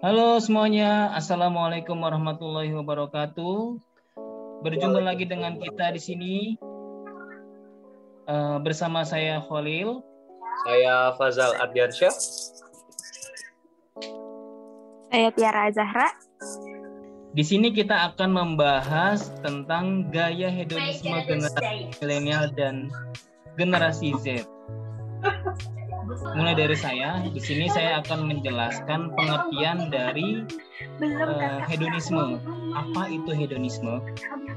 [0.00, 3.76] Halo semuanya, Assalamualaikum warahmatullahi wabarakatuh.
[4.64, 6.34] Berjumpa lagi dengan kita di sini
[8.24, 10.00] uh, bersama saya Khalil.
[10.64, 12.14] Saya Fazal Ardiansyah.
[15.12, 16.08] Saya Tiara Zahra.
[17.36, 22.88] Di sini kita akan membahas tentang gaya hedonisme generasi milenial dan
[23.60, 24.48] generasi Z.
[26.20, 30.44] Mulai dari saya, di sini saya akan menjelaskan pengertian dari
[31.00, 32.36] uh, hedonisme.
[32.76, 34.04] Apa itu hedonisme?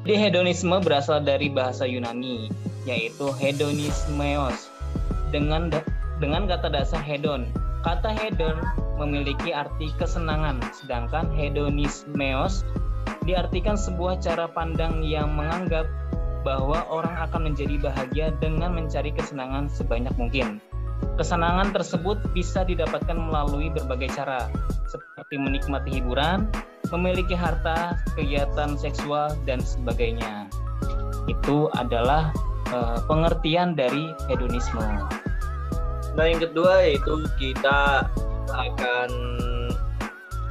[0.03, 2.51] Jadi hedonisme berasal dari bahasa Yunani,
[2.83, 4.67] yaitu hedonismeos.
[5.31, 5.71] Dengan
[6.19, 7.47] dengan kata dasar hedon.
[7.83, 8.59] Kata hedon
[8.99, 12.67] memiliki arti kesenangan, sedangkan hedonismeos
[13.23, 15.87] diartikan sebuah cara pandang yang menganggap
[16.43, 20.59] bahwa orang akan menjadi bahagia dengan mencari kesenangan sebanyak mungkin.
[21.13, 24.49] Kesenangan tersebut bisa didapatkan melalui berbagai cara,
[24.89, 26.49] seperti menikmati hiburan,
[26.89, 30.49] memiliki harta, kegiatan seksual, dan sebagainya.
[31.29, 32.33] Itu adalah
[32.73, 34.83] uh, pengertian dari hedonisme.
[36.13, 38.05] Nah, yang kedua yaitu kita
[38.53, 39.09] akan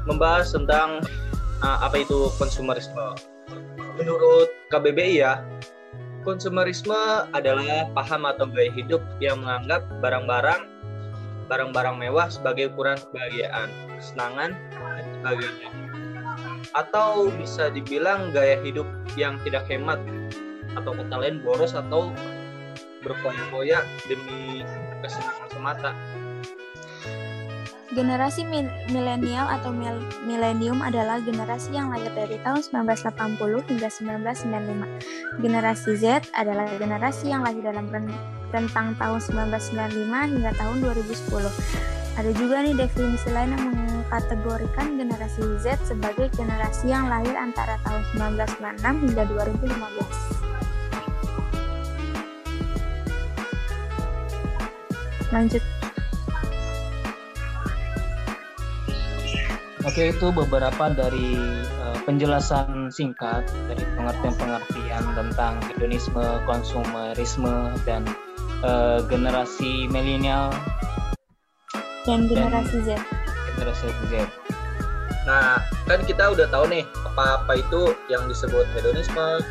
[0.07, 1.03] membahas tentang
[1.63, 3.15] uh, apa itu konsumerisme.
[4.01, 5.39] Menurut KBBI ya,
[6.23, 6.97] konsumerisme
[7.35, 10.73] adalah paham atau gaya hidup yang menganggap barang-barang
[11.53, 13.69] barang-barang mewah sebagai ukuran kebahagiaan,
[14.01, 15.69] kesenangan, dan sebagainya.
[16.73, 18.89] Atau bisa dibilang gaya hidup
[19.21, 20.01] yang tidak hemat
[20.73, 22.09] atau kata lain boros atau
[23.05, 24.65] berfoya-foya demi
[25.05, 25.93] kesenangan semata.
[27.93, 28.49] Generasi
[28.89, 29.69] milenial atau
[30.25, 35.45] milenium adalah generasi yang lahir dari tahun 1980 hingga 1995.
[35.45, 37.93] Generasi Z adalah generasi yang lahir dalam
[38.49, 39.21] rentang tahun
[39.53, 41.53] 1995 hingga tahun 2010.
[42.13, 48.05] Ada juga nih definisi lain yang mengkategorikan generasi Z sebagai generasi yang lahir antara tahun
[48.41, 49.69] 1996 hingga 2015.
[55.33, 55.65] Lanjut.
[59.83, 61.35] Oke, itu beberapa dari
[61.83, 68.07] uh, penjelasan singkat dari pengertian-pengertian tentang hedonisme, konsumerisme, dan
[68.63, 70.55] uh, generasi milenial
[72.07, 72.99] dan generasi Z.
[73.55, 74.15] Generasi Z.
[75.27, 79.43] Nah, kan kita udah tahu nih apa-apa itu yang disebut hedonisme,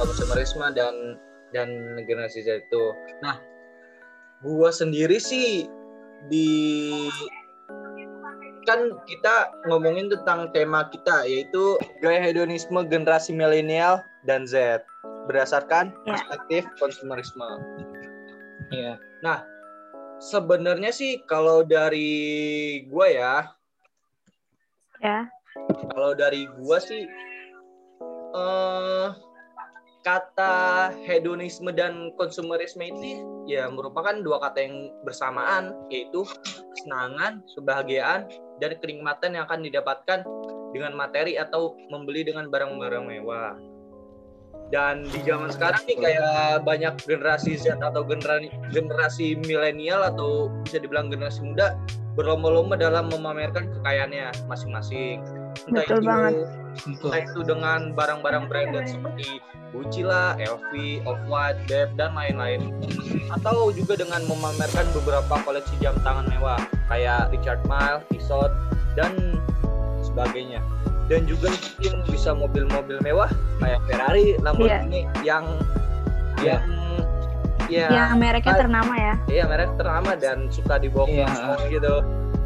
[0.00, 1.16] konsumerisme dan
[1.52, 1.68] dan
[2.04, 2.84] generasi Z itu.
[3.24, 3.40] Nah,
[4.40, 5.68] gua sendiri sih
[6.28, 6.48] di
[8.64, 14.84] kan kita ngomongin tentang tema kita yaitu gaya hedonisme generasi milenial dan Z
[15.28, 16.16] berdasarkan yeah.
[16.16, 17.48] perspektif konsumerisme.
[18.72, 18.96] Iya.
[18.96, 18.96] Yeah.
[19.24, 19.38] Nah,
[20.20, 23.34] sebenarnya sih kalau dari gua ya
[25.00, 25.08] ya.
[25.08, 25.24] Yeah.
[25.94, 27.06] Kalau dari gua sih
[28.34, 29.14] uh,
[30.04, 36.28] kata hedonisme dan konsumerisme ini ya merupakan dua kata yang bersamaan yaitu
[36.76, 38.28] kesenangan, kebahagiaan,
[38.62, 40.20] dan kenikmatan yang akan didapatkan
[40.74, 43.54] dengan materi atau membeli dengan barang-barang mewah.
[44.72, 50.82] Dan di zaman sekarang nih kayak banyak generasi Z atau generasi generasi milenial atau bisa
[50.82, 51.78] dibilang generasi muda
[52.18, 55.22] berlomba-lomba dalam memamerkan kekayaannya masing-masing.
[55.68, 56.34] Entah Betul itu, banget.
[56.84, 59.38] Entah itu dengan barang-barang branded seperti
[59.74, 62.70] Gucci lah, LV, Off-White, Dep, dan lain-lain.
[63.34, 68.54] Atau juga dengan memamerkan beberapa koleksi jam tangan mewah kayak Richard Mille, Tissot,
[68.94, 69.10] dan
[70.06, 70.62] sebagainya.
[71.10, 73.28] Dan juga mungkin bisa mobil-mobil mewah
[73.58, 75.22] kayak Ferrari, Lamborghini yeah.
[75.26, 75.44] yang
[76.40, 76.60] yeah.
[76.62, 76.84] yang
[77.68, 81.56] ya yang mereknya ternama ya iya merek ternama dan suka dibawa yeah.
[81.72, 82.04] gitu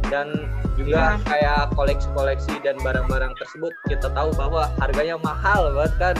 [0.09, 0.47] dan
[0.79, 1.27] juga yeah.
[1.27, 6.17] kayak koleksi-koleksi dan barang-barang tersebut kita tahu bahwa harganya mahal banget kan?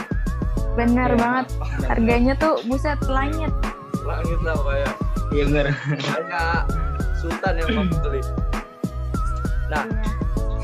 [0.75, 1.21] Benar yeah.
[1.23, 1.47] banget.
[1.87, 3.55] Harganya tuh buset langit.
[4.03, 4.93] Langit lah kayak
[5.31, 5.67] iya benar.
[6.03, 6.61] Kayak
[7.23, 8.23] sultan yang mau beli.
[9.71, 10.11] Nah yeah.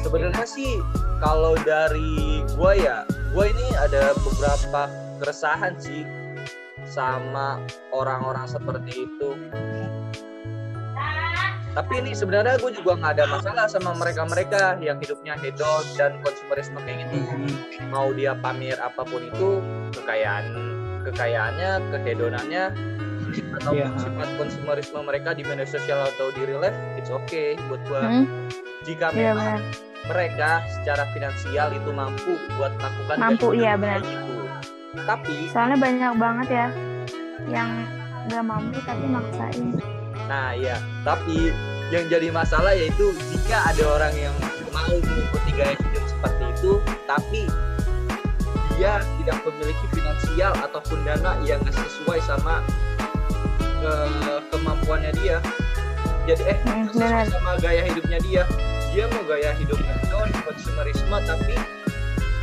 [0.03, 0.83] sebenarnya sih
[1.23, 2.97] kalau dari gua ya
[3.31, 4.91] gua ini ada beberapa
[5.23, 6.03] keresahan sih
[6.85, 7.63] sama
[7.95, 9.31] orang-orang seperti itu
[11.75, 16.79] tapi ini sebenarnya gue juga nggak ada masalah sama mereka-mereka yang hidupnya hedon dan konsumerisme
[16.87, 17.91] kayak gitu mm-hmm.
[17.91, 19.59] mau dia pamer apa pun itu
[19.91, 20.47] kekayaan
[21.03, 22.65] kekayaannya kehedonannya
[23.59, 23.91] atau yeah.
[23.99, 28.25] sifat konsumerisme mereka di media sosial atau di real life it's okay buat gue hmm?
[28.87, 29.61] jika yeah, memang bener.
[30.15, 34.35] mereka secara finansial itu mampu buat melakukan mampu iya benar itu
[35.03, 36.67] tapi soalnya banyak banget ya
[37.51, 37.71] yang
[38.31, 39.75] nggak mampu tapi maksain
[40.31, 41.53] nah ya tapi
[41.93, 44.35] yang jadi masalah yaitu jika ada orang yang
[44.73, 46.73] mau mengikuti gaya hidup seperti itu
[47.05, 47.43] tapi
[48.75, 52.59] dia tidak memiliki finansial ataupun dana yang sesuai sama
[53.79, 55.39] ke- kemampuannya dia.
[56.27, 56.59] Jadi eh
[56.91, 58.43] sesuai sama gaya hidupnya dia.
[58.91, 61.55] Dia mau gaya hidupnya non konsumerisme tapi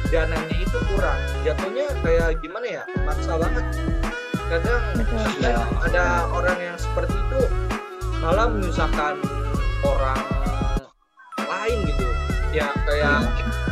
[0.07, 1.19] dananya itu kurang.
[1.43, 2.83] Jatuhnya kayak gimana ya?
[3.03, 3.65] Maksa banget.
[4.47, 5.51] Kadang Betul.
[5.83, 7.41] ada orang yang seperti itu
[8.21, 9.17] malah menyusahkan
[9.81, 10.21] orang
[11.41, 12.05] lain gitu
[12.51, 13.25] ya kayak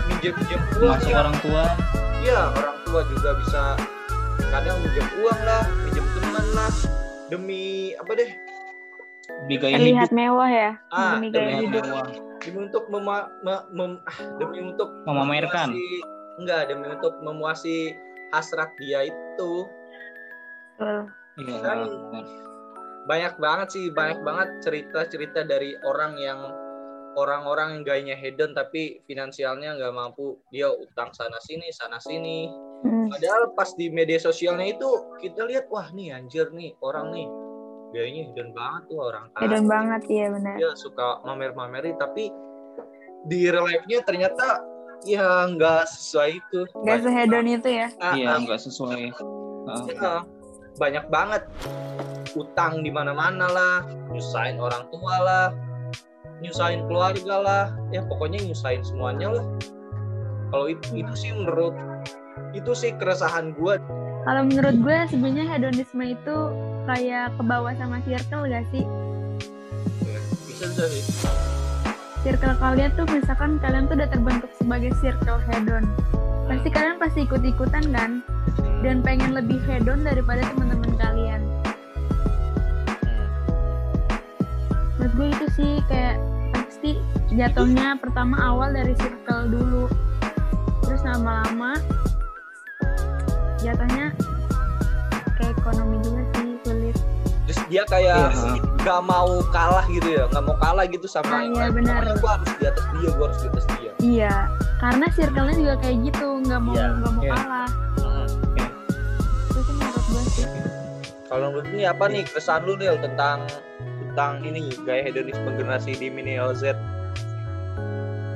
[0.08, 1.64] minjem minjem uang Masuk ya orang tua.
[2.20, 3.62] Iya, orang tua juga bisa
[4.44, 6.72] kadang minjem uang lah minjem teman lah
[7.28, 7.64] demi
[7.96, 8.32] apa deh
[9.46, 10.18] Di gaya Terlihat hidup.
[10.18, 11.84] mewah ya Ah, demi gaya hidup.
[11.86, 12.08] mewah.
[12.40, 15.70] demi untuk mema- me- mem- ah, demi untuk Memamerkan.
[15.70, 16.04] memuasi-
[16.40, 17.94] enggak demi untuk memuasi
[18.30, 19.52] hasrat dia itu
[20.76, 21.12] Betul.
[21.38, 22.26] Iya, Kan- benar.
[23.08, 26.40] Banyak banget sih banyak banget cerita-cerita dari orang yang
[27.18, 30.38] orang-orang yang gayanya hedon tapi finansialnya nggak mampu.
[30.54, 32.50] Dia utang sana sini sana sini.
[32.80, 33.12] Hmm.
[33.12, 34.88] padahal pas di media sosialnya itu
[35.20, 37.28] kita lihat wah nih anjir nih orang nih
[37.92, 40.56] gayanya hedon banget tuh orang Hedon banget ya benar.
[40.56, 42.32] dia suka mamer-mameri tapi
[43.28, 44.64] di real life-nya ternyata
[45.04, 46.60] ya nggak sesuai itu.
[46.88, 47.88] Gak sehedon itu ya.
[48.00, 49.02] Ah, Iya, ah, nggak sesuai.
[49.92, 50.24] Ya,
[50.80, 51.44] banyak banget
[52.36, 53.78] utang di mana-mana lah,
[54.14, 55.48] nyusahin orang tua lah,
[56.44, 59.46] nyusahin keluarga lah, ya pokoknya nyusahin semuanya lah.
[60.50, 61.78] Kalau itu, itu sih menurut
[62.58, 63.78] itu sih keresahan gue.
[64.26, 66.38] Kalau menurut gue sebenarnya hedonisme itu
[66.90, 68.84] kayak ke bawah sama circle gak sih?
[70.50, 71.04] Bisa bisa sih.
[72.20, 75.88] Circle kalian tuh misalkan kalian tuh udah terbentuk sebagai circle hedon.
[76.52, 78.12] Pasti kalian pasti ikut-ikutan kan?
[78.84, 80.89] Dan pengen lebih hedon daripada teman-teman
[85.20, 86.16] gue itu sih kayak
[86.56, 86.96] pasti
[87.36, 89.84] jatuhnya pertama awal dari circle dulu.
[90.88, 91.76] Terus lama-lama
[93.60, 94.16] jatuhnya
[95.36, 96.96] ke ekonomi juga sih sulit.
[97.52, 98.64] Terus dia kayak Iya.
[98.80, 102.00] nggak mau kalah gitu ya, nggak mau kalah gitu sama Ah, yang iya, benar.
[102.24, 103.92] Gua harus di atas dia, gue harus di atas dia.
[104.00, 104.36] Iya,
[104.80, 107.34] karena circle-nya juga kayak gitu, nggak mau Iya, nggak mau iya.
[107.36, 107.70] kalah.
[109.52, 110.46] Itu sih menurut gue sih.
[111.28, 113.44] Kalau menurut ini apa nih kesan lu Nil tentang
[114.10, 116.74] tentang ini gaya hedonisme generasi di milenial Z?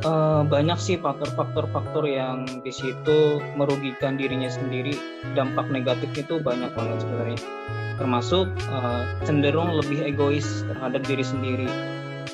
[0.04, 5.00] Eh, banyak sih faktor-faktor-faktor yang di situ merugikan dirinya sendiri.
[5.32, 7.40] Dampak negatif itu banyak banget sebenarnya.
[7.96, 11.70] Termasuk eh, cenderung lebih egois terhadap diri sendiri.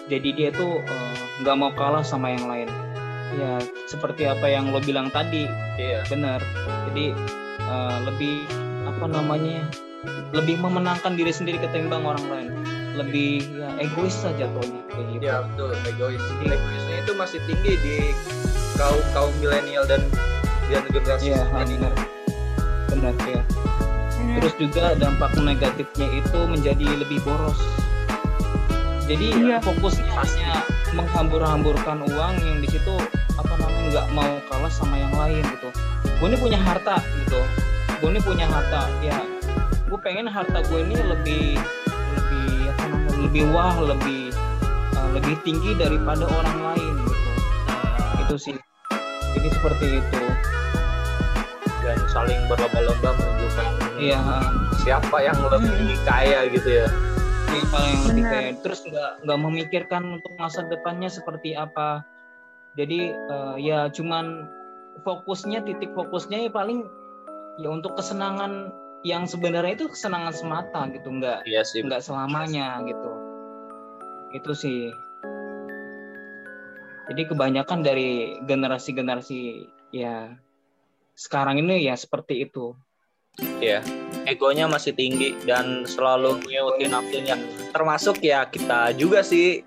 [0.09, 1.15] Jadi dia tuh eh,
[1.45, 2.69] nggak mau kalah sama yang lain.
[3.37, 5.45] Ya seperti apa yang lo bilang tadi,
[5.77, 6.01] Iya.
[6.09, 6.41] benar.
[6.89, 7.13] Jadi
[7.61, 8.49] eh, lebih
[8.89, 9.61] apa namanya?
[10.33, 12.49] Lebih memenangkan diri sendiri ketimbang orang lain.
[12.97, 15.23] Lebih ya egois saja jatuhnya kayak gitu.
[15.23, 16.23] Ya betul, egois.
[16.41, 16.53] Iya.
[16.57, 17.97] Egoisnya itu masih tinggi di
[18.79, 20.01] kaum kaum milenial dan
[20.69, 21.75] dan generasi ini.
[21.77, 21.93] benar.
[22.89, 23.41] Benar ya.
[24.17, 24.37] Benar.
[24.41, 27.59] Terus juga dampak negatifnya itu menjadi lebih boros.
[29.09, 29.57] Jadi Iya.
[29.65, 30.61] fokusnya hanya
[30.93, 32.93] menghambur-hamburkan uang yang di situ
[33.33, 35.69] apa namanya nggak mau kalah sama yang lain gitu.
[36.21, 37.41] Gue ini punya harta gitu.
[37.97, 39.17] Gue ini punya harta ya.
[39.89, 41.57] Gue pengen harta gue ini lebih
[42.13, 42.48] lebih
[43.29, 44.33] lebih wah lebih
[44.97, 47.29] uh, lebih tinggi daripada orang lain gitu.
[48.25, 48.57] Itu sih.
[49.37, 50.21] Jadi seperti itu.
[51.79, 53.65] dan saling berlomba-lomba menunjukkan
[53.97, 54.21] Iya.
[54.77, 56.87] siapa yang lebih kaya gitu ya.
[57.49, 58.33] siapa yang lebih Benar.
[58.35, 62.05] kayak terus nggak nggak memikirkan untuk masa depannya seperti apa
[62.75, 64.45] jadi eh, ya cuman
[65.01, 66.85] fokusnya titik fokusnya ya paling
[67.57, 68.69] ya untuk kesenangan
[69.01, 71.81] yang sebenarnya itu kesenangan semata gitu nggak Iya sih.
[71.81, 73.09] nggak selamanya gitu
[74.35, 74.79] itu sih
[77.09, 80.37] jadi kebanyakan dari generasi-generasi ya
[81.17, 82.77] sekarang ini ya seperti itu
[83.59, 83.79] Iya.
[84.27, 87.35] Egonya masih tinggi dan selalu ngikutin nafsunya.
[87.71, 89.63] Termasuk ya kita juga sih.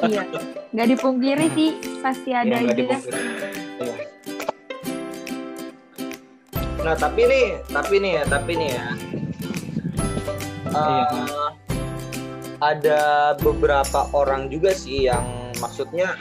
[0.00, 0.24] Iya,
[0.72, 2.96] nggak dipungkiri sih pasti ada ya aja.
[6.80, 8.86] Nah tapi nih, tapi nih ya, tapi nih ya.
[10.72, 11.39] Iya.
[12.60, 15.24] Ada beberapa orang juga sih yang
[15.58, 16.16] maksudnya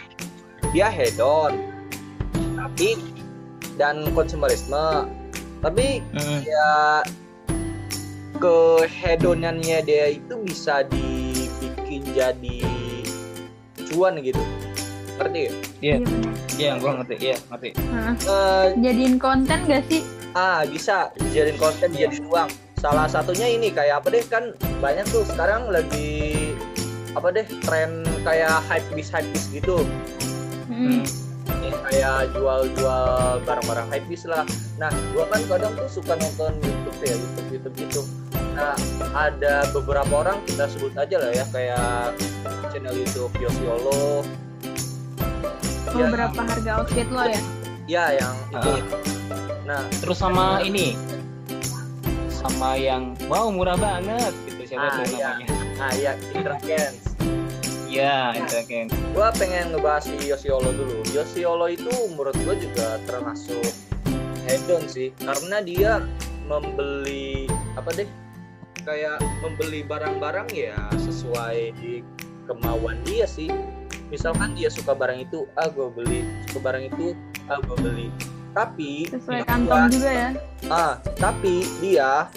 [0.71, 1.59] dia hedon,
[2.55, 2.95] tapi
[3.75, 5.07] dan konsumerisme,
[5.59, 6.39] tapi Mm-mm.
[6.47, 7.03] ya
[8.39, 12.63] kehedonannya dia itu bisa dibikin jadi
[13.91, 14.39] cuan gitu.
[15.19, 15.51] Ngerti ya?
[15.51, 15.55] Iya.
[15.79, 16.33] Iya benar.
[16.59, 17.15] Iya, gua ngerti.
[17.19, 17.69] Iya, ngerti.
[17.75, 18.13] Heeh.
[18.23, 20.03] Eh, Jadiin konten gak sih?
[20.37, 22.05] ah bisa jadiin konten Iya.
[22.05, 26.55] jadi uang salah satunya ini kayak apa deh kan banyak tuh sekarang lagi
[27.11, 29.83] apa deh tren kayak hype bis hype bis gitu.
[30.71, 31.03] Hmm.
[31.59, 33.05] Ya, kayak jual-jual
[33.43, 34.47] barang-barang hype bis lah.
[34.79, 38.01] Nah gua kan kadang tuh suka nonton YouTube ya YouTube YouTube gitu
[38.49, 38.75] nah
[39.15, 42.11] ada beberapa orang kita sebut aja lah ya kayak
[42.73, 44.25] channel YouTube Yosiolo
[45.89, 47.41] Oh, Ya, berapa harga outfit lo ya?
[47.89, 48.69] ya yang itu.
[48.69, 48.81] Ah.
[49.65, 50.93] nah Terus sama ini
[52.39, 55.29] sama yang wow murah banget gitu siapa Ah, tuh iya.
[55.35, 56.13] namanya?
[56.31, 57.03] Indra Kens
[57.89, 58.85] Iya, itu kan.
[58.93, 61.01] gue pengen ngebahas si Yosiolo dulu.
[61.09, 63.65] Yosiolo itu menurut gue juga termasuk
[64.45, 66.05] hedon sih, karena dia
[66.45, 68.05] membeli apa deh,
[68.85, 71.73] kayak membeli barang-barang ya sesuai
[72.45, 73.49] kemauan dia sih.
[74.13, 76.21] Misalkan dia suka barang itu, ah gue beli,
[76.53, 77.17] suka barang itu,
[77.49, 78.07] ah gue beli.
[78.53, 80.29] Tapi Sesuai kantong juga ya.
[80.67, 82.27] Ah, tapi dia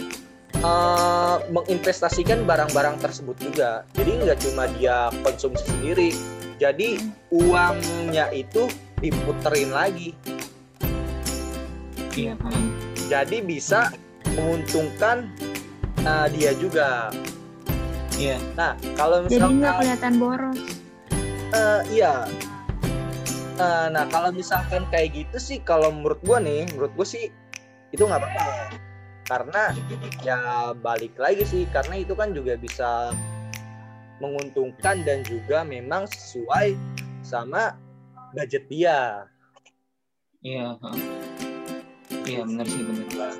[0.63, 3.83] eh, menginvestasikan barang-barang tersebut juga.
[3.97, 6.11] Jadi nggak cuma dia konsumsi sendiri.
[6.61, 7.01] Jadi
[7.35, 8.71] uangnya itu
[9.03, 10.15] diputerin lagi.
[12.13, 12.37] Iya.
[12.39, 12.69] hmm.
[13.11, 13.91] Jadi bisa
[14.37, 15.27] menguntungkan
[16.05, 17.11] eh, dia juga.
[18.15, 18.39] Iya.
[18.55, 20.59] Nah, kalau Jadi misalkan nggak kelihatan boros.
[21.53, 22.29] eh, iya.
[23.63, 27.31] Eh, nah, kalau misalkan kayak gitu sih, kalau menurut gua nih, menurut gua sih
[27.95, 28.75] itu nggak apa-apa.
[29.31, 29.63] Karena
[30.27, 30.39] ya
[30.75, 33.15] balik lagi sih, karena itu kan juga bisa
[34.19, 36.75] menguntungkan dan juga memang sesuai
[37.23, 37.79] sama
[38.35, 39.31] budget dia.
[40.43, 40.75] Iya.
[42.27, 43.35] Iya benar sih benar.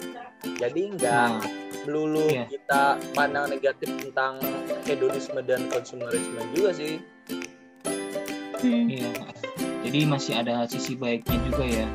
[0.59, 1.43] Jadi nggak Nah,
[1.87, 2.47] melulu iya.
[2.47, 4.39] kita pandang negatif tentang
[4.87, 7.03] hedonisme dan konsumerisme juga sih.
[8.63, 8.87] Hmm.
[9.83, 9.91] Iya.
[9.91, 11.87] Jadi masih ada sisi baiknya juga ya.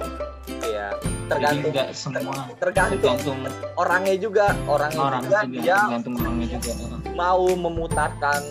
[0.68, 3.40] Ya, Jadi tergantung nggak semua tergantung tergantung
[3.76, 6.72] orangnya juga, orangnya orang juga juga, dia tergantung orangnya juga.
[7.16, 8.42] Mau memutarkan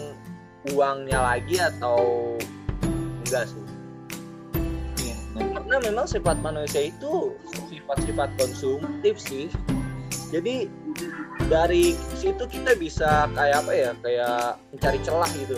[0.75, 1.99] uangnya lagi atau
[3.23, 3.63] enggak sih
[5.03, 5.17] Iya.
[5.37, 7.37] karena memang sifat manusia itu
[7.71, 9.47] sifat-sifat konsumtif sih
[10.35, 10.67] jadi
[11.47, 15.57] dari situ kita bisa kayak apa ya kayak mencari celah gitu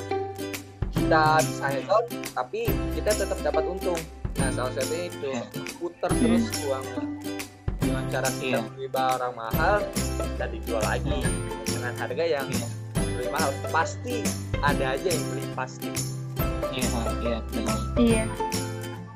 [1.08, 2.04] kita bisa hedon
[2.36, 2.60] tapi
[2.92, 3.96] kita tetap dapat untung
[4.36, 5.42] nah salah satunya itu Iya.
[5.80, 7.02] putar terus uangnya
[7.80, 8.68] dengan cara kita Iya.
[8.76, 9.76] beli barang mahal
[10.36, 11.18] dan dijual lagi
[11.64, 12.68] dengan harga yang Iya.
[12.92, 14.20] beli mahal pasti
[14.60, 15.88] ada aja yang beli pasti
[16.76, 16.84] Iya,
[17.24, 17.78] iya, benar.
[17.96, 18.24] Iya.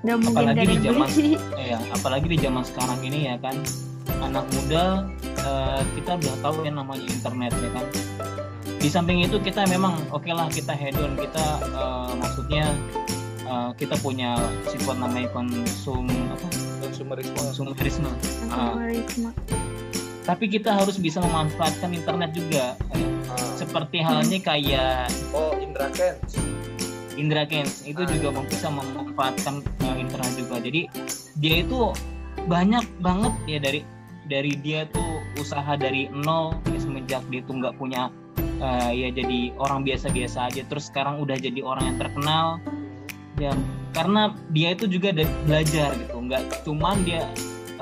[0.01, 1.13] Nggak mungkin Apalagi di yang beli zaman-.
[1.69, 3.57] Iya, apalagi di zaman sekarang ini ya kan,
[4.19, 4.85] anak muda
[5.23, 7.85] eh, kita udah tahu ya namanya internet ya kan.
[8.83, 12.67] Di samping itu kita memang oke lah kita hedon, kita eh, maksudnya
[13.47, 14.35] eh, kita punya
[14.67, 16.47] sifat namanya konsum apa
[16.83, 18.11] konsumerisme konsumerisme.
[18.51, 18.75] Ah.
[18.75, 19.31] Konsumerisme.
[20.27, 22.75] Tapi kita harus bisa memanfaatkan internet juga.
[23.31, 23.55] Ah.
[23.55, 26.43] Seperti halnya kayak oh Indra Kents
[27.15, 28.11] Indra Kens itu Ah.
[28.11, 30.59] juga mau bisa memanfaatkan uh, internet juga.
[30.59, 30.91] Jadi
[31.39, 31.95] dia itu
[32.51, 33.81] banyak banget ya dari
[34.27, 38.11] dari dia tuh usaha dari nol ya, semenjak dia tuh nggak punya
[38.63, 40.63] uh, ya jadi orang biasa-biasa aja.
[40.65, 42.63] Terus sekarang udah jadi orang yang terkenal.
[43.37, 43.53] Ya
[43.93, 45.11] karena dia itu juga
[45.45, 46.17] belajar gitu.
[46.17, 47.27] Nggak cuman dia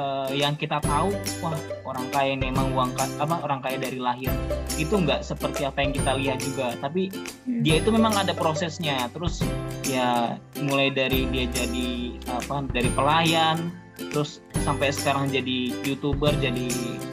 [0.00, 1.12] uh, yang kita tahu
[1.44, 4.32] wah orang kaya nih emang uang apa orang kaya dari lahir.
[4.80, 6.74] Itu nggak seperti apa yang kita lihat juga.
[6.80, 7.64] Tapi Hmm.
[7.64, 9.08] dia itu memang ada prosesnya.
[9.12, 9.44] Terus
[9.84, 13.72] ya mulai dari dia jadi apa dari pelayan
[14.08, 16.68] terus sampai sekarang jadi youtuber jadi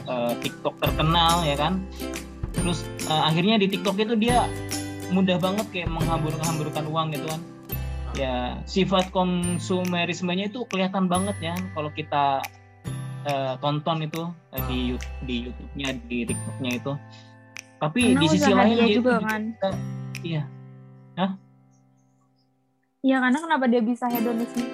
[0.08, 1.84] eh, tiktok terkenal ya kan
[2.58, 4.44] terus eh, akhirnya di tiktok itu dia
[5.08, 7.40] mudah banget kayak menghambur-hamburkan uang gitu kan
[8.12, 8.34] ya
[8.66, 12.42] sifat konsumerismenya itu kelihatan banget ya kalau kita
[13.24, 14.22] eh, tonton itu
[14.52, 16.92] eh, di Yout- di YouTube-nya di TikTok-nya itu
[17.78, 19.42] tapi Karena di sisi lain dia juga itu kan.
[20.20, 20.42] iya
[22.98, 24.66] Iya karena kenapa dia bisa hedonisme?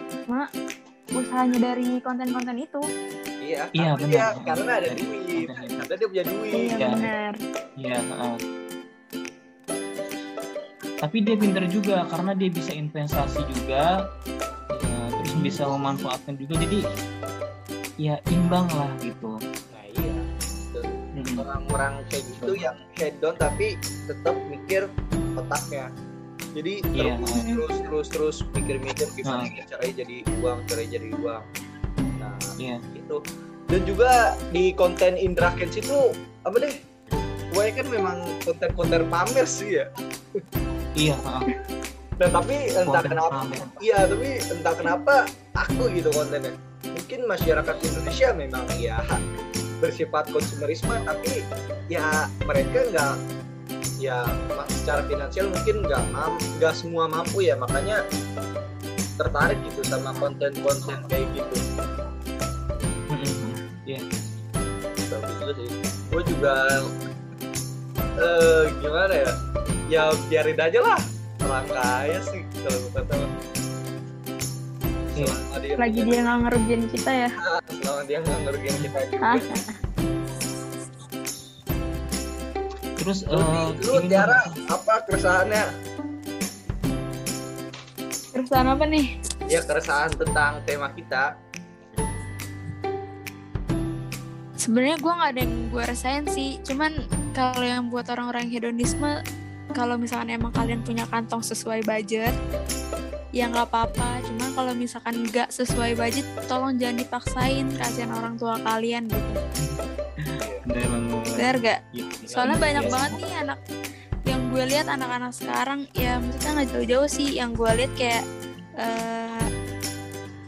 [1.12, 2.80] Usahanya dari konten-konten itu.
[3.44, 4.08] iya Iya, karena benar.
[4.08, 5.23] dia karena ada Dari duit
[5.84, 6.88] karena dia punya duit Iya Iya.
[6.90, 7.32] benar.
[7.76, 7.98] Iya.
[10.96, 14.08] Tapi dia pinter juga karena dia bisa investasi juga,
[14.80, 16.56] ya, terus bisa memanfaatkan juga.
[16.56, 16.78] Jadi
[17.94, 19.36] ya imbang lah gitu.
[19.70, 20.16] nah iya
[21.14, 21.38] Mm.
[21.38, 24.90] orang-orang kayak gitu yang hedon tapi tetap mikir
[25.38, 25.94] otaknya
[26.50, 27.14] jadi Iya.
[27.16, 29.50] terus terus terus terus mikir-mikir gimana Nah.
[29.52, 31.44] ya caranya jadi uang caranya jadi uang
[32.18, 32.76] nah Iya.
[32.92, 33.16] itu
[33.74, 36.14] dan juga di konten Indra Kents itu
[36.46, 36.78] apa deh?
[37.50, 39.90] Gue kan memang konten-konten pamer sih ya.
[40.94, 41.18] Iya.
[42.14, 43.66] nah tapi entah Konten kenapa pamer.
[43.82, 45.14] iya tapi entah kenapa
[45.58, 46.54] aku gitu kontennya.
[46.86, 49.02] Mungkin masyarakat Indonesia memang ya
[49.82, 51.42] bersifat konsumerisme tapi
[51.90, 53.14] ya mereka nggak
[53.98, 54.22] ya
[54.70, 56.02] secara finansial mungkin nggak
[56.62, 57.58] nggak semua mampu ya.
[57.58, 58.06] Makanya
[59.18, 61.58] tertarik gitu sama konten-konten kayak gitu
[65.44, 65.68] juga sih
[66.08, 66.54] gue juga
[68.16, 69.30] eh gimana ya
[69.86, 71.00] ya biarin aja lah
[71.42, 73.14] orang kaya sih kalau gue kata
[75.14, 75.30] Iya.
[75.30, 77.30] selama dia Lagi dia nggak ngerugiin kita ya.
[77.78, 79.38] selama dia nggak ngerugiin kita juga Hah?
[82.96, 85.64] Terus lu, eh, lu Tiara apa keresahannya
[88.32, 89.06] Keresahan apa nih?
[89.44, 91.36] ya keresahan tentang tema kita
[94.64, 96.56] Sebenarnya gue nggak ada yang gue rasain sih.
[96.64, 96.96] Cuman
[97.36, 99.20] kalau yang buat orang-orang hedonisme,
[99.76, 102.32] kalau misalkan emang kalian punya kantong sesuai budget,
[103.28, 104.24] ya nggak apa-apa.
[104.24, 109.30] Cuman kalau misalkan nggak sesuai budget, tolong jangan dipaksain kasihan orang tua kalian gitu.
[110.64, 111.80] bener gak?
[111.92, 113.58] Iya, Soalnya banyak banget nih anak
[114.24, 118.24] yang gue lihat anak-anak sekarang ya maksudnya nggak jauh-jauh sih yang gue lihat kayak
[118.80, 119.46] eh,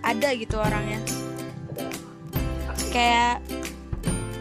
[0.01, 0.97] ada gitu orangnya
[2.97, 3.45] kayak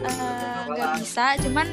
[0.08, 1.66] eh, nggak bisa cuman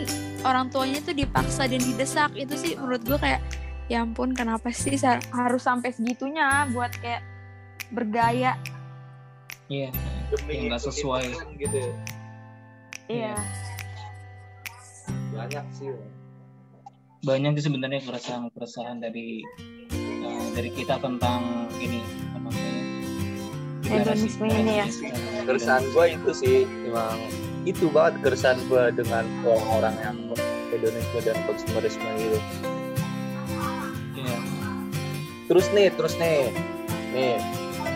[0.43, 3.39] orang tuanya tuh dipaksa dan didesak itu sih menurut gue kayak
[3.85, 7.23] ya ampun kenapa sih sa- harus sampai segitunya buat kayak
[7.89, 8.55] bergaya
[9.65, 9.89] Iya.
[10.29, 11.23] demi Yang nggak sesuai.
[11.29, 11.91] tren gitu ya.
[13.05, 13.35] Iya.
[15.31, 15.89] banyak sih
[17.21, 19.41] banyak sih sebenarnya keresahan-keresahan dari
[19.93, 21.41] eh, dari kita tentang
[21.75, 21.99] ini
[22.29, 22.83] apa namanya
[23.81, 24.87] generasi- Hedonisme ini ya.
[25.43, 27.17] keresahan gue itu sih emang
[27.63, 30.17] itu banget keresahan gue dengan orang-orang yang
[30.69, 32.39] hedonisme dan konsumerisme gitu
[34.13, 34.37] Iya.
[35.49, 36.53] terus nih terus nih.
[37.13, 37.35] Nih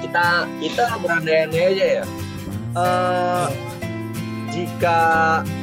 [0.02, 2.06] kita kita berandai-andai aja ya.
[2.78, 3.48] Eh,
[4.54, 5.00] jika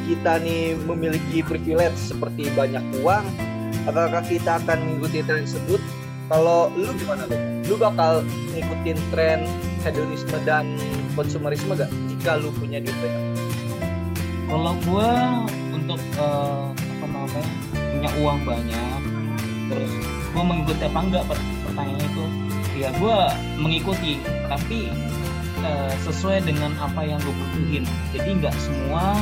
[0.07, 3.27] kita nih memiliki privilege seperti banyak uang
[3.85, 5.81] apakah kita akan mengikuti tren tersebut?
[6.31, 7.37] Kalau lu gimana lu?
[7.69, 8.25] Lu bakal
[8.57, 9.45] ngikutin tren
[9.85, 10.65] hedonisme dan
[11.13, 13.34] konsumerisme gak jika lu punya duit banyak
[14.55, 15.11] Kalau gue
[15.75, 17.43] untuk eh, apa namanya
[17.75, 19.01] punya uang banyak,
[19.67, 19.93] terus
[20.31, 22.25] gue mengikuti apa enggak per- pertanyaannya itu,
[22.79, 23.17] ya gue
[23.59, 24.95] mengikuti, tapi
[25.59, 27.83] eh, sesuai dengan apa yang gue butuhin.
[28.15, 29.19] Jadi nggak semua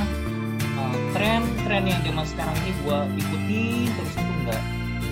[0.61, 4.63] eh, tren-tren yang zaman sekarang ini gue ikuti terus itu enggak.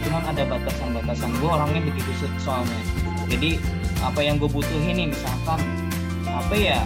[0.05, 1.33] Cuman ada batasan-batasan.
[1.41, 2.77] Gue orangnya begitu so- soalnya.
[3.25, 3.57] Jadi
[4.05, 5.65] apa yang gue butuhin nih misalkan
[6.29, 6.85] apa ya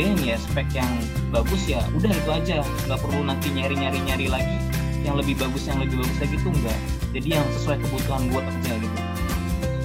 [0.00, 0.88] butuhin ya spek yang
[1.28, 2.64] bagus ya udah itu aja.
[2.88, 4.56] Nggak perlu nanti nyari nyari nyari lagi.
[5.04, 6.78] Yang lebih bagus yang lebih bagus lagi tuh enggak
[7.12, 8.98] jadi yang sesuai kebutuhan gue aja gitu.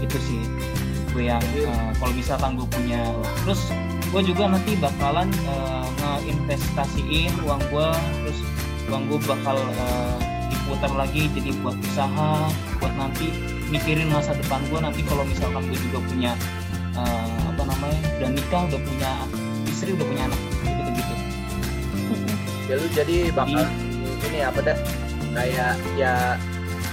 [0.07, 0.41] Itu sih.
[1.11, 3.11] Gue yang eh, kalau misalkan gue punya.
[3.43, 3.61] Terus
[4.07, 7.89] gue juga nanti bakalan eh, ngeinvestasiin uang gue
[8.23, 8.39] terus
[8.87, 10.15] uang gue bakal eh,
[10.47, 12.47] diputar lagi jadi buat usaha
[12.79, 13.35] buat nanti
[13.67, 16.31] mikirin masa depan gue nanti kalau misalkan gue juga punya
[16.95, 19.11] eh, apa namanya udah nikah udah punya
[19.75, 21.13] istri udah punya anak gitu gitu
[22.65, 23.63] ya lu jadi bakal
[24.25, 24.77] ini apa dah
[25.35, 26.39] kayak ya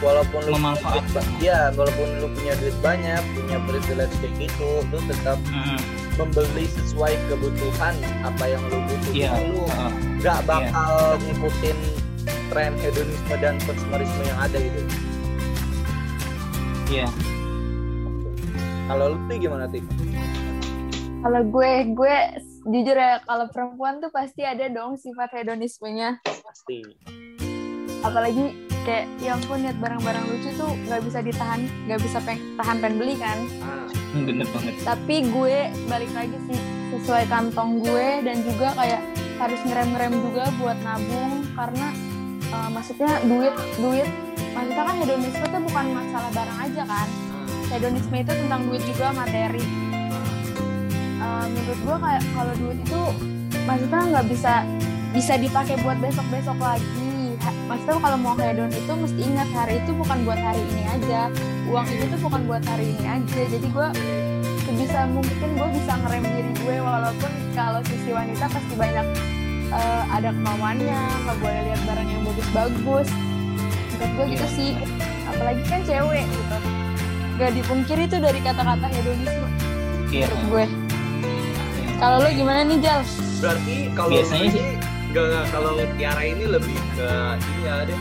[0.03, 1.07] walaupun lu Memanfaat.
[1.38, 5.38] ya walaupun lu punya duit banyak punya privilege kayak gitu lu tetap
[6.12, 9.33] membeli sesuai kebutuhan apa yang lu butuhin Iya.
[9.49, 9.92] lu Heeh.
[10.21, 10.92] nggak bakal
[11.23, 11.79] ngikutin
[12.51, 14.81] tren hedonisme dan konsumerisme yang ada gitu
[16.90, 17.07] Iya.
[18.85, 19.81] kalau lu tuh gimana sih
[21.23, 22.16] Kalau gue, gue
[22.62, 26.22] jujur ya, kalau perempuan tuh pasti ada dong sifat hedonismenya.
[26.22, 26.87] pasti.
[28.03, 32.77] Apalagi kayak, ya ampun lihat barang-barang lucu tuh nggak bisa ditahan, nggak bisa peng tahan
[32.83, 33.38] pengen beli kan.
[33.62, 34.75] ah, Hmm, bener banget.
[34.85, 36.61] Tapi gue balik lagi sih
[36.92, 39.01] sesuai kantong gue dan juga kayak
[39.40, 41.88] harus ngerem-ngerem juga buat nabung karena
[42.53, 44.05] uh, maksudnya duit duit
[44.53, 47.09] maksudnya kan hedonisme itu bukan masalah barang aja kan?
[47.72, 49.91] Hedonisme itu tentang duit juga materi
[51.23, 53.01] Uh, menurut gue kayak kalau duit itu
[53.63, 54.53] maksudnya nggak bisa
[55.15, 57.39] bisa dipakai buat besok besok lagi.
[57.43, 61.31] Ha- maksudnya kalau mau hedon itu mesti ingat hari itu bukan buat hari ini aja.
[61.71, 63.41] Uang itu tuh bukan buat hari ini aja.
[63.47, 63.89] Jadi gue
[64.67, 69.07] sebisa mungkin gue bisa ngerem diri gue walaupun kalau sisi wanita pasti banyak
[69.71, 73.09] uh, ada kemauannya nggak boleh lihat barang yang bagus-bagus.
[73.95, 74.57] Menurut gue gitu Iya.
[74.59, 74.73] sih.
[75.31, 76.57] Apalagi kan cewek gitu.
[77.39, 79.49] Gak dipungkiri tuh dari kata-kata hedonisme.
[80.11, 80.27] Iya.
[80.29, 80.65] Menurut gue
[82.03, 83.01] kalau lo gimana nih Jal?
[83.38, 84.67] berarti kalau Biasanya sih-
[85.09, 87.99] nggak nggak, kalau Tiara ini lebih ke ini ya deh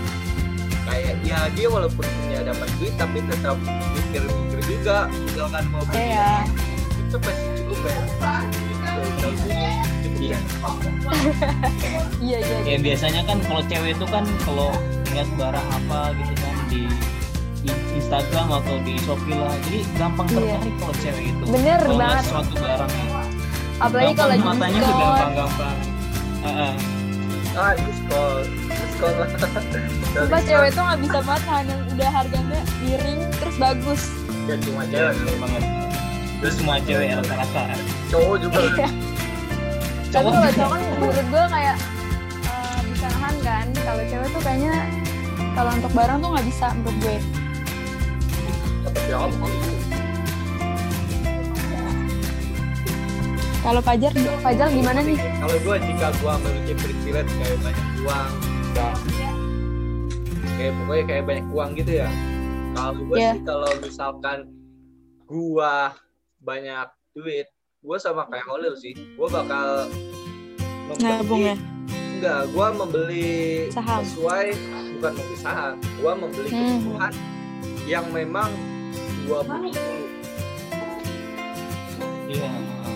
[0.81, 3.55] kayak ya dia walaupun punya dapat duit tapi tetap
[3.93, 6.31] mikir-mikir juga misalkan mau beli Iya.
[6.97, 9.53] itu pasti cukup ya gitu kalau gue cukup
[10.17, 10.33] Iya.
[10.33, 10.39] ya
[12.19, 12.57] Iya iya.
[12.65, 14.69] ya biasanya kan kalau cewek itu kan kalau
[15.07, 16.81] lihat barang apa gitu kan di
[17.93, 20.57] Instagram atau di Shopee lah jadi gampang Iya.
[20.57, 22.23] tertarik kalau cewek itu Bener banget.
[22.25, 23.20] suatu barang ya
[23.81, 25.01] Apalagi kalau lagi matanya tuh diskon.
[25.01, 25.77] gampang-gampang
[26.41, 26.73] Heeh.
[27.51, 29.29] ah diskon diskon lah
[30.13, 34.01] Sumpah cewek tuh nggak bisa banget nahan yang udah harganya miring terus bagus.
[34.43, 35.63] ya cuma Iya, cewek bener banget
[36.33, 37.63] itu semua cewek rata-rata
[38.07, 38.89] cowok juga Iya.
[40.01, 40.57] Tapi Cowok kalau juga.
[40.57, 41.77] cowok kan menurut gue kayak
[42.43, 43.65] eh, bisa nahan kan.
[43.77, 44.75] Kalau cewek tuh kayaknya
[45.51, 47.17] kalau untuk barang tuh nggak bisa menurut gue.
[48.83, 49.45] tapi apa
[53.61, 54.09] Kalau Fajar,
[54.41, 55.17] Fajar gimana nih?
[55.37, 58.31] kalau gue jika gue memiliki privilege kayak banyak uang
[58.71, 58.95] dan
[60.51, 62.09] kayak pokoknya kayak banyak uang gitu ya
[62.71, 63.31] kalau gue Iya.
[63.31, 64.39] sih kalau misalkan
[65.23, 65.73] gue
[66.39, 67.47] banyak duit
[67.79, 69.89] gue sama kayak Holil sih gue bakal
[70.87, 71.55] membeli Nabung ya?
[72.11, 73.29] enggak gue membeli
[73.69, 74.01] Saham.
[74.03, 74.45] sesuai
[74.95, 76.61] bukan membeli saham gue membeli Hmm.
[76.79, 77.13] kebutuhan
[77.83, 78.49] yang memang
[79.23, 79.99] gue butuh
[82.27, 82.49] iya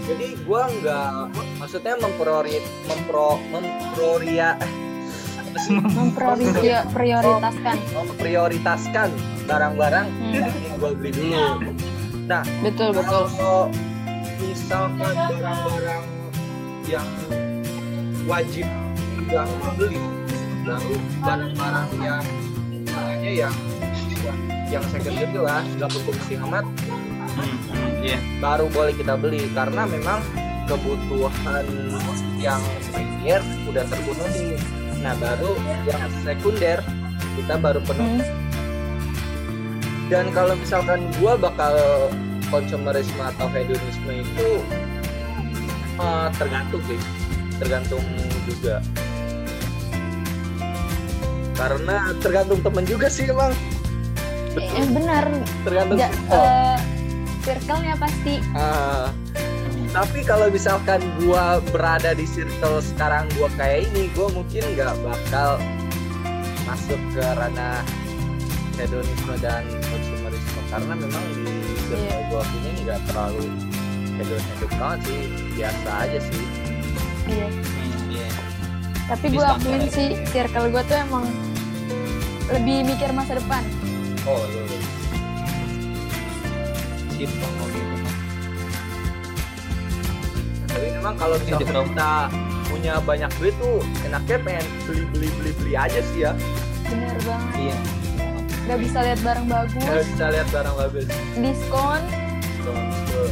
[0.06, 1.10] jadi gue nggak
[1.58, 4.72] maksudnya mempriori mempro memproria eh,
[5.41, 5.74] apa sih?
[5.82, 7.76] Memprioritaskan.
[7.96, 9.10] memprioritaskan
[9.46, 10.34] barang-barang Hmm.
[10.36, 11.74] yang gue beli dulu
[12.62, 13.24] Betul betul.
[13.30, 13.70] kalau
[14.39, 16.04] misalkan barang-barang
[16.86, 17.08] yang
[18.26, 18.68] wajib
[19.26, 20.02] yang beli
[20.65, 22.24] lalu barang-barang yang
[22.68, 23.56] misalnya yang
[24.68, 26.65] yang second itu lah nggak berfungsi amat
[27.36, 27.56] Hmm,
[28.00, 30.19] iya baru boleh kita beli karena memang
[30.65, 31.65] kebutuhan
[32.38, 34.58] yang primer udah terpenuhi
[35.00, 35.54] nah baru
[35.86, 36.80] yang sekunder
[37.36, 38.24] kita baru penuh Hmm.
[40.08, 41.74] dan kalau misalkan gua bakal
[42.48, 44.50] konsumerisme atau hedonisme itu
[45.95, 47.00] eh, tergantung sih
[47.56, 48.04] tergantung
[48.45, 48.80] juga
[51.56, 53.54] karena tergantung temen juga sih emang
[54.56, 55.28] Eh, benar.
[55.67, 56.75] tergantung Ja, circle.
[57.45, 58.41] Circle-nya pasti.
[58.51, 59.13] Ah,
[59.89, 65.62] tapi kalau misalkan gua berada di circle sekarang gua kayak ini gua mungkin nggak bakal
[66.65, 67.86] masuk ke ranah
[68.75, 71.45] hedonisme dan konsumerisme karena memang di
[71.86, 72.17] circle Iya.
[72.27, 73.45] gua ini nggak terlalu
[74.17, 75.21] hedon hedon banget sih
[75.53, 76.45] biasa aja sih
[77.25, 77.47] Iya.
[78.05, 78.29] Iya
[79.05, 81.25] Tapi gue akuin sih circle gue tuh emang
[82.47, 83.62] lebih mikir masa depan.
[84.25, 84.64] oh lu
[87.15, 88.15] sip kalau gitu mah.
[90.67, 92.12] tapi memang kalau misalkan di- kita
[92.65, 96.32] punya banyak duit tuh enaknya pengen beli beli beli beli aja sih ya
[96.86, 97.54] Bener banget.
[97.58, 97.78] iya
[98.65, 102.01] Gak bisa lihat barang Nggak bagus, bisa lihat barang bagus diskon.
[102.60, 103.30] Tuh.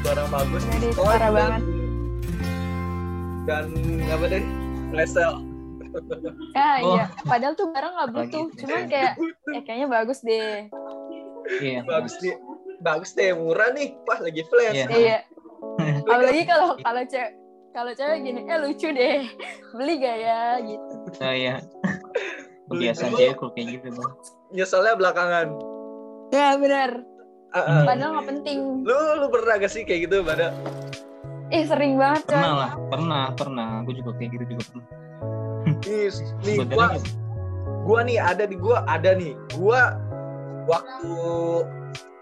[0.00, 1.62] barang bagus Jadi diskon, parah dan- banget.
[3.44, 3.64] dan
[4.08, 4.44] apa deh
[5.06, 5.36] sale
[6.50, 6.94] Ya Oh.
[6.94, 7.04] iya.
[7.22, 8.44] Padahal tuh barang nggak butuh.
[8.54, 9.14] Cuman kayak,
[9.48, 10.68] eh kayaknya bagus deh.
[11.60, 11.80] Iya.
[11.84, 12.36] Bagus nih.
[12.78, 13.96] Bagus deh murah nih.
[14.06, 14.76] Wah lagi flash.
[14.76, 14.86] Iya.
[14.92, 15.18] Iya.
[16.08, 17.32] Apalagi kalau kalau cewek
[17.76, 19.28] kalau cewek gini, eh lucu deh,
[19.76, 20.40] beli gak ya?
[20.64, 20.94] Gitu.
[21.20, 21.56] oh iya.
[22.66, 24.12] Kebiasaan Beli cewek kalau kayak gitu bang.
[24.50, 25.46] Nyeselnya belakangan.
[26.32, 26.90] Ya benar.
[27.48, 27.82] Ah, ah.
[27.88, 28.58] Padahal nggak penting.
[28.84, 30.52] lu lu pernah gak sih kayak gitu pada
[31.48, 33.68] Eh sering banget pernah lah pernah pernah.
[33.80, 34.86] Aku juga kayak gitu juga pernah.
[35.64, 36.08] Nih,
[36.44, 37.00] nih gua sebenarnya
[37.88, 39.32] gua nih ada di gua ada nih.
[39.56, 39.96] Gua
[40.68, 41.14] waktu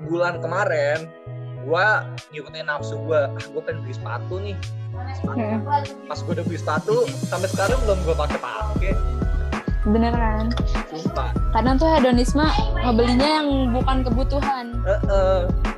[0.06, 1.10] bulan kemarin
[1.66, 4.56] gua ngikutin nafsu gua ah gua pengen beli sepatu nih
[5.26, 5.60] Hmm,
[6.08, 8.94] pas gua udah beli sepatu sampai sekarang belum gua pakai pakai
[9.86, 10.50] Bener kan?
[10.90, 12.42] sumpah Kadang tuh hedonisme
[12.74, 14.66] ngebelinya yang bukan kebutuhan.
[14.82, 15.38] Heeh.
[15.46, 15.75] Nah,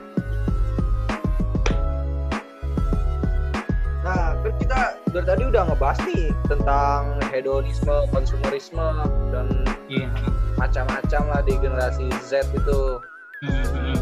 [5.18, 8.87] dari tadi udah ngebahas nih tentang hedonisme, konsumerisme,
[9.35, 10.07] dan iya
[10.62, 13.02] macam-macam lah di generasi Z itu.
[13.42, 13.98] Hmm, hmm.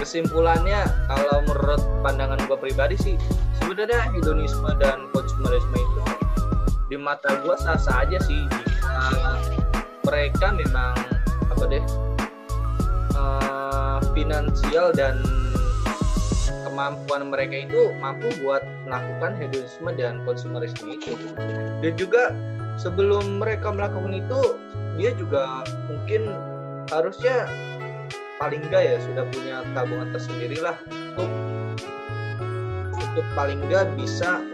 [0.00, 0.80] Kesimpulannya,
[1.12, 3.16] kalau menurut pandangan gue pribadi sih,
[3.60, 6.00] sebenarnya hedonisme dan konsumerisme itu
[6.88, 8.48] di mata gue sah-sah aja sih.
[8.48, 9.36] Jika
[10.08, 10.96] mereka memang
[11.52, 11.84] apa deh
[13.12, 15.20] eh, finansial dan
[16.76, 21.16] kemampuan mereka itu mampu buat melakukan hedonisme dan konsumerisme itu.
[21.80, 22.36] Dan juga
[22.76, 24.60] sebelum mereka melakukan itu,
[25.00, 26.28] dia juga mungkin
[26.92, 27.48] harusnya
[28.36, 30.76] paling enggak ya sudah punya tabungan tersendiri lah
[31.16, 31.32] untuk
[32.92, 34.44] untuk paling enggak bisa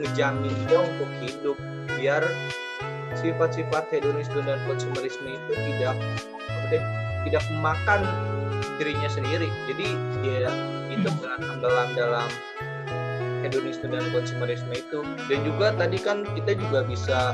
[0.00, 1.56] ngejamin dia untuk hidup
[2.00, 2.24] biar
[3.20, 5.96] sifat-sifat hedonisme dan konsumerisme itu tidak
[7.28, 8.00] tidak memakan
[8.76, 9.86] dirinya sendiri jadi
[10.20, 10.50] dia
[10.92, 12.28] itu dengan tenggelam dalam
[13.44, 17.32] hedonisme dan konsumerisme itu dan juga tadi kan kita juga bisa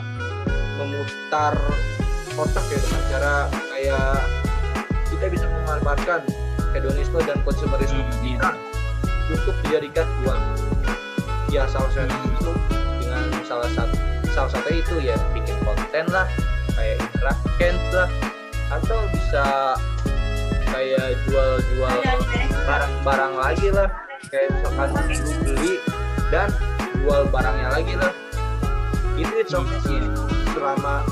[0.76, 1.54] memutar
[2.36, 3.34] otak ya dengan cara
[3.70, 4.16] kayak
[5.12, 6.20] kita bisa memanfaatkan
[6.72, 8.38] hedonisme dan konsumerisme Hmm, iya.
[8.40, 8.50] kita
[9.32, 10.42] untuk dijadikan uang.
[11.52, 12.52] Ya salah satu itu
[13.04, 13.96] dengan salah satu
[14.32, 16.24] salah satu itu ya bikin konten lah
[16.72, 18.08] kayak infraken lah
[18.72, 19.76] atau bisa
[20.72, 21.96] kayak jual-jual
[22.64, 23.88] barang-barang lagi lah.
[24.32, 25.74] Kayak misalkan lu beli
[26.32, 26.48] dan
[27.04, 28.12] jual barangnya lagi lah.
[29.20, 30.00] Itu itu sih
[30.56, 31.04] selama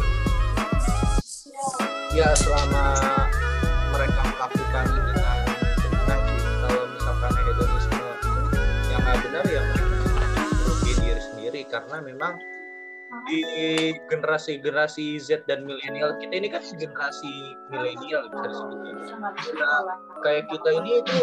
[2.17, 2.97] ya selama
[3.93, 5.37] mereka melakukan dengan
[5.85, 6.41] benar sih.
[6.65, 8.01] Kalau misalkan hedonisme
[8.89, 9.95] yang nggak benar ya mereka
[10.57, 11.61] merugi diri sendiri.
[11.69, 12.35] Karena memang
[13.29, 13.41] di
[14.09, 16.17] generasi-generasi Z dan milenial.
[16.21, 17.33] Kita ini kan generasi
[17.69, 18.93] milenial bisa disebutnya.
[19.59, 19.81] Nah,
[20.25, 21.19] kayak kita ini itu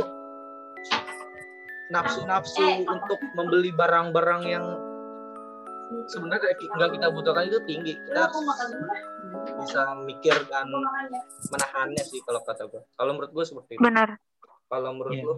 [1.89, 4.65] nafsu-nafsu untuk membeli barang-barang yang
[6.11, 7.93] sebenarnya nggak kita butuhkan itu tinggi.
[7.95, 8.39] Kita harus
[9.63, 10.67] bisa mikir dan
[11.51, 13.83] menahannya sih kalau kata gue kalau menurut gue seperti itu.
[13.83, 14.19] Benar.
[14.67, 15.23] kalau menurut Iya.
[15.23, 15.35] lu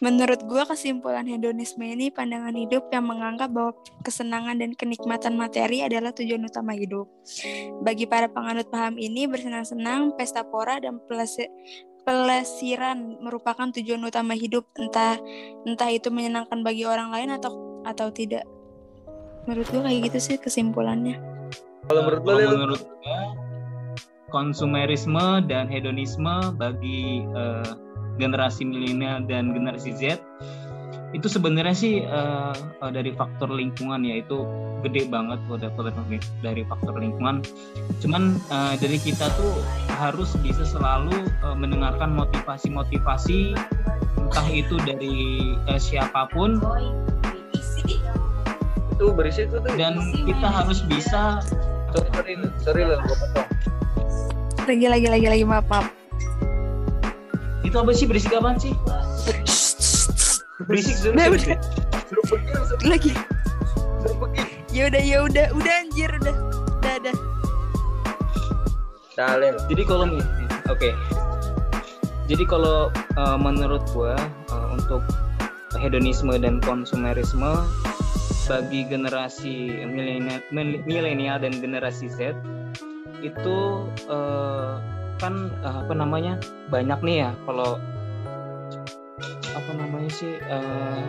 [0.00, 6.08] Menurut gua kesimpulan hedonisme ini pandangan hidup yang menganggap bahwa kesenangan dan kenikmatan materi adalah
[6.16, 7.04] tujuan utama hidup.
[7.84, 11.52] Bagi para penganut paham ini, bersenang-senang, pesta pora, dan pelesi-
[12.08, 15.20] pelesiran merupakan tujuan utama hidup, entah
[15.68, 18.48] entah itu menyenangkan bagi orang lain atau atau tidak.
[19.44, 21.20] Menurut gua kayak gitu sih kesimpulannya.
[21.92, 22.40] kalau menurut gua,
[24.32, 30.18] konsumerisme dan hedonisme bagi eh, generasi milenial dan generasi Z
[31.10, 32.54] itu sebenarnya sih eh,
[32.94, 34.46] dari faktor lingkungan ya itu
[34.86, 35.68] gede banget udah
[36.40, 37.42] dari faktor lingkungan.
[37.98, 39.58] Cuman eh, dari kita tuh
[39.98, 43.58] harus bisa selalu eh, mendengarkan motivasi-motivasi
[44.30, 46.62] entah itu dari eh, siapa pun
[49.00, 49.96] itu berisik itu tuh dan
[50.28, 51.40] kita harus bisa
[51.90, 53.48] sorry sorry sorry lah gue potong
[54.68, 55.99] Lagi lagi lagi lagi maaf maaf.
[57.70, 58.74] Itu apa sih berisik apaan sih?
[60.66, 61.38] Berisik Udah, serius, udah.
[61.38, 61.62] serius.
[62.10, 63.12] suruh pergi langsung Lagi.
[64.02, 64.42] suruh pergi
[64.74, 66.36] Ya udah ya udah udah anjir udah.
[66.82, 67.16] Udah udah.
[69.14, 70.22] Dalem Jadi kalau nih,
[70.66, 70.90] oke.
[72.26, 74.18] Jadi kalau eh, menurut gua
[74.50, 75.02] eh, untuk
[75.78, 77.62] hedonisme dan konsumerisme
[78.50, 79.86] bagi generasi
[80.90, 82.34] milenial dan generasi Z
[83.22, 83.58] itu
[84.10, 84.74] eh,
[85.20, 86.40] kan eh, apa namanya
[86.72, 87.76] banyak nih ya kalau
[89.52, 91.04] apa namanya sih eh,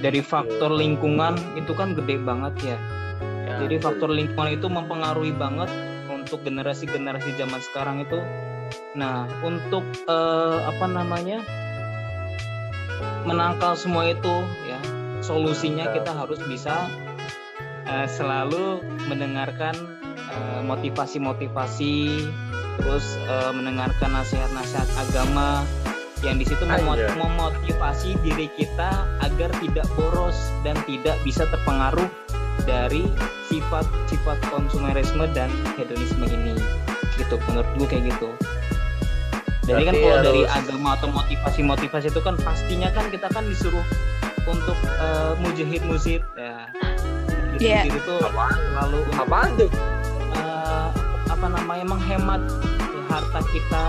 [0.00, 2.78] dari faktor lingkungan itu kan gede banget ya.
[3.44, 5.68] Ya, jadi faktor lingkungan itu mempengaruhi banget
[6.08, 8.18] untuk generasi-generasi zaman sekarang itu.
[8.96, 11.44] Nah, untuk eh, apa namanya
[13.28, 14.32] menangkal semua itu
[14.64, 14.80] ya
[15.20, 16.88] solusinya kita harus bisa
[17.84, 19.76] eh, selalu mendengarkan
[20.16, 22.24] eh, motivasi-motivasi,
[22.78, 25.66] terus eh, mendengarkan nasihat-nasihat agama
[26.20, 28.92] yang di situ memot- memotivasi diri kita
[29.24, 32.06] agar tidak boros dan tidak bisa terpengaruh
[32.68, 33.08] dari
[33.48, 36.52] sifat-sifat konsumerisme dan hedonisme ini.
[37.16, 38.28] Gitu menurut gue kayak gitu.
[39.64, 43.84] Jadi kan kalau dari agama atau motivasi-motivasi itu kan pastinya kan kita kan disuruh
[44.44, 46.68] untuk eh, mujahid mujid ya.
[47.56, 47.82] Gitu, Iya.
[47.88, 49.68] gitu tuh selalu apaan tuh
[51.40, 52.42] apa namanya menghemat
[53.08, 53.86] harta kita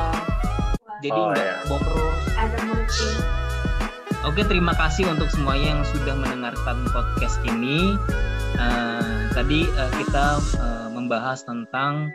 [1.04, 1.68] jadi Oh, nggak iya.
[1.68, 2.96] boros
[4.24, 7.98] Oke, terima kasih untuk semuanya yang sudah mendengarkan podcast ini.
[8.56, 12.14] Eh, tadi eh, kita eh, membahas tentang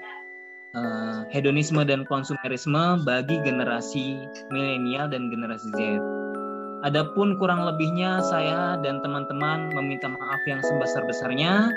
[0.73, 6.01] eh, hedonisme dan konsumerisme bagi generasi milenial dan generasi Z.
[6.87, 11.75] Adapun kurang lebihnya saya dan teman-teman meminta maaf yang sebesar-besarnya.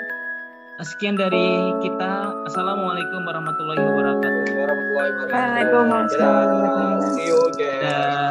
[0.80, 2.32] Sekian dari kita.
[2.48, 4.48] Assalamualaikum warahmatullahi wabarakatuh.
[4.48, 6.96] warahmatullahi wabarakatuh Waalaikumsalam.
[7.12, 7.84] See you again.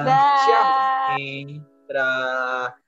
[0.10, 0.34] Dah.
[0.50, 0.66] Siap.
[1.14, 1.62] Oke.
[1.86, 2.74] Dadah.